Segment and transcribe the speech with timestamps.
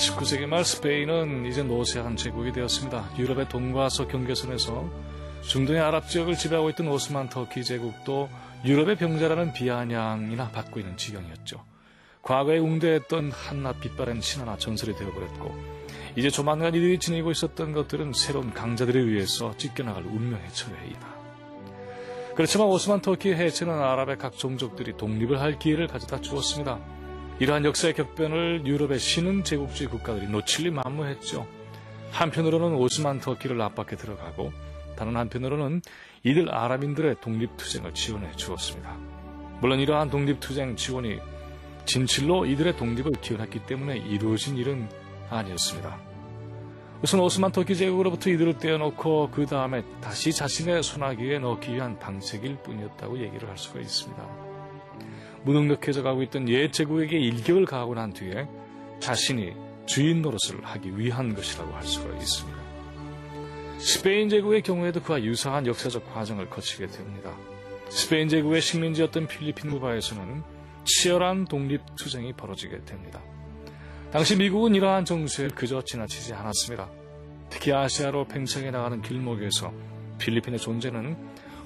[0.00, 3.10] 십구 세기 말 스페인은 이제 노쇠한 제국이 되었습니다.
[3.18, 4.90] 유럽의 동과서 경계선에서
[5.42, 8.30] 중동의 아랍 지역을 지배하고 있던 오스만 터키 제국도
[8.64, 11.62] 유럽의 병자라는 비아냥이나 받고 있는 지경이었죠.
[12.22, 15.54] 과거에 웅대했던 한낱 빛바랜 신화나 전설이 되어버렸고
[16.16, 21.08] 이제 조만간 이들이 지니고 있었던 것들은 새로운 강자들에 의해서 찢겨나갈 운명의 처해이다.
[22.36, 26.99] 그렇지만 오스만 터키의 해체는 아랍의 각 종족들이 독립을 할 기회를 가져다 주었습니다.
[27.40, 31.48] 이러한 역사의 격변을 유럽의 신흥 제국주의 국가들이 놓칠리 만무했죠.
[32.10, 34.52] 한편으로는 오스만 터키를 압박해 들어가고
[34.94, 35.80] 다른 한편으로는
[36.22, 38.94] 이들 아랍인들의 독립투쟁을 지원해 주었습니다.
[39.62, 41.18] 물론 이러한 독립투쟁 지원이
[41.86, 44.86] 진실로 이들의 독립을 기원했기 때문에 이루어진 일은
[45.30, 45.98] 아니었습니다.
[47.02, 53.18] 우선 오스만 터키 제국으로부터 이들을 떼어놓고 그 다음에 다시 자신의 손아귀에 넣기 위한 방책일 뿐이었다고
[53.18, 54.49] 얘기를 할 수가 있습니다.
[55.44, 58.46] 무능력해져 가고 있던 옛 제국에게 일격을 가하고 난 뒤에
[59.00, 59.54] 자신이
[59.86, 62.60] 주인 노릇을 하기 위한 것이라고 할 수가 있습니다.
[63.78, 67.34] 스페인 제국의 경우에도 그와 유사한 역사적 과정을 거치게 됩니다.
[67.88, 70.42] 스페인 제국의 식민지였던 필리핀 구바에서는
[70.84, 73.20] 치열한 독립투쟁이 벌어지게 됩니다.
[74.12, 76.88] 당시 미국은 이러한 정세에 그저 지나치지 않았습니다.
[77.48, 79.72] 특히 아시아로 팽창해 나가는 길목에서
[80.18, 81.16] 필리핀의 존재는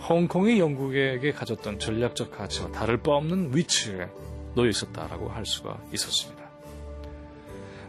[0.09, 4.09] 홍콩이 영국에게 가졌던 전략적 가치와 다를 바 없는 위치에
[4.55, 6.45] 놓여 있었다라고 할 수가 있었습니다.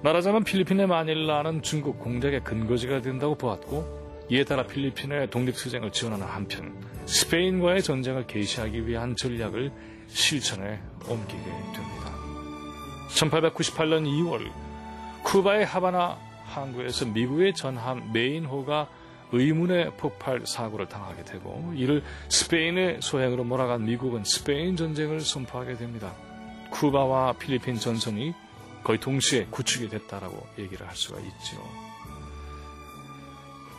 [0.01, 6.73] 말하자면 필리핀의 마닐라는 중국 공작의 근거지가 된다고 보았고 이에 따라 필리핀의 독립투쟁을 지원하는 한편
[7.05, 9.71] 스페인과의 전쟁을 개시하기 위한 전략을
[10.07, 12.15] 실천에 옮기게 됩니다.
[13.09, 14.51] 1898년 2월
[15.23, 18.87] 쿠바의 하바나 항구에서 미국의 전함 메인호가
[19.31, 26.13] 의문의 폭발 사고를 당하게 되고 이를 스페인의 소행으로 몰아간 미국은 스페인 전쟁을 선포하게 됩니다.
[26.71, 28.33] 쿠바와 필리핀 전선이
[28.83, 31.57] 거의 동시에 구축이 됐다라고 얘기를 할 수가 있죠.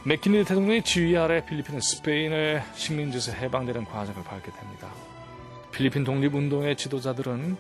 [0.05, 4.89] 맥키니 대통령의 지휘 아래 필리핀은 스페인의 식민지에서 해방되는 과정을 밟게 됩니다.
[5.73, 7.57] 필리핀 독립운동의 지도자들은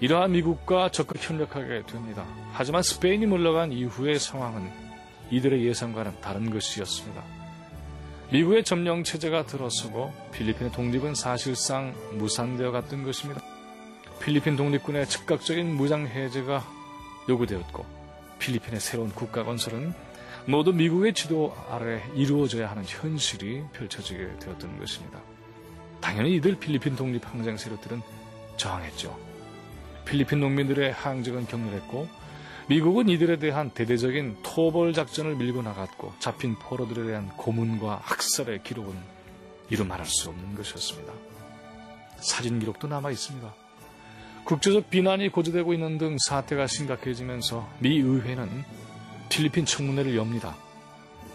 [0.00, 2.24] 이러한 미국과 적극 협력하게 됩니다.
[2.52, 4.89] 하지만 스페인이 물러간 이후의 상황은
[5.30, 7.22] 이들의 예상과는 다른 것이었습니다.
[8.32, 13.42] 미국의 점령 체제가 들어서고 필리핀의 독립은 사실상 무산되어 갔던 것입니다.
[14.22, 16.64] 필리핀 독립군의 즉각적인 무장 해제가
[17.28, 17.84] 요구되었고
[18.38, 19.92] 필리핀의 새로운 국가 건설은
[20.46, 25.20] 모두 미국의 지도 아래 이루어져야 하는 현실이 펼쳐지게 되었던 것입니다.
[26.00, 28.00] 당연히 이들 필리핀 독립 항쟁 세력들은
[28.56, 29.18] 저항했죠.
[30.04, 32.08] 필리핀 농민들의 항쟁은 격렬했고
[32.70, 38.94] 미국은 이들에 대한 대대적인 토벌 작전을 밀고 나갔고 잡힌 포로들에 대한 고문과 학살의 기록은
[39.70, 41.12] 이루 말할 수 없는 것이었습니다.
[42.18, 43.52] 사진 기록도 남아 있습니다.
[44.44, 48.48] 국제적 비난이 고조되고 있는 등 사태가 심각해지면서 미 의회는
[49.30, 50.54] 필리핀 청문회를 엽니다.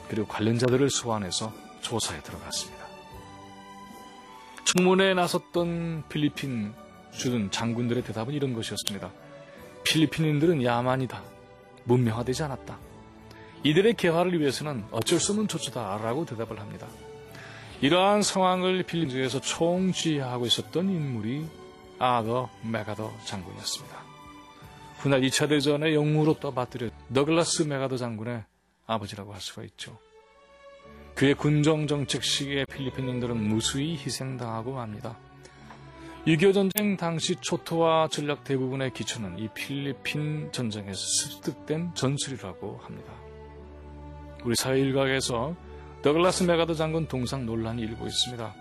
[0.07, 2.85] 그리고 관련자들을 소환해서 조사에 들어갔습니다.
[4.63, 6.73] 청문회에 나섰던 필리핀
[7.11, 9.24] 주둔 장군들의 대답은 이런 것이었습니다.
[9.85, 11.23] 필리핀인들은 야만이다.
[11.85, 12.77] 문명화되지 않았다.
[13.63, 16.87] 이들의 개화를 위해서는 어쩔 수 없는 조처다라고 대답을 합니다.
[17.81, 21.47] 이러한 상황을 필리핀에서 총지휘하고 있었던 인물이
[21.99, 23.97] 아더 메가더 장군이었습니다.
[24.99, 28.43] 훗날 2차 대전의 영웅으로 떠받들여 너글라스 메가더 장군의
[28.87, 29.97] 아버지라고 할 수가 있죠.
[31.15, 35.17] 그의 군정 정책 시기에 필리핀인들은 무수히 희생당하고 맙니다.
[36.25, 43.13] 6.25 전쟁 당시 초토화 전략 대부분의 기초는 이 필리핀 전쟁에서 습득된 전술이라고 합니다.
[44.43, 45.55] 우리 사회 일각에서
[46.01, 48.55] 더글라스 메가더 장군 동상 논란이 일고 있습니다.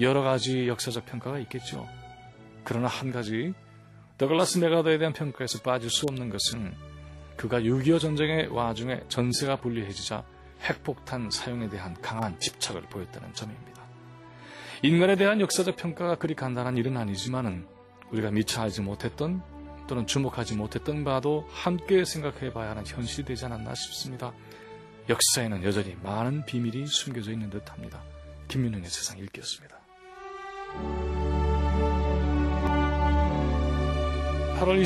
[0.00, 1.86] 여러 가지 역사적 평가가 있겠죠.
[2.64, 3.52] 그러나 한 가지
[4.16, 6.72] 더글라스 메가더에 대한 평가에서 빠질 수 없는 것은
[7.36, 10.24] 그가 6.25 전쟁의 와중에 전세가 불리해지자
[10.62, 13.81] 핵폭탄 사용에 대한 강한 집착을 보였다는 점입니다.
[14.84, 17.68] 인간에 대한 역사적 평가가 그리 간단한 일은 아니지만은
[18.10, 19.40] 우리가 미처 알지 못했던
[19.86, 24.32] 또는 주목하지 못했던 바도 함께 생각해 봐야 하는 현실이 되지 않았나 싶습니다.
[25.08, 28.02] 역사에는 여전히 많은 비밀이 숨겨져 있는 듯 합니다.
[28.48, 29.76] 김윤영의 세상 읽겠습니다.
[34.58, 34.80] 8월